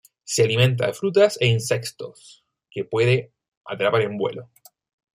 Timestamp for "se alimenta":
0.23-0.87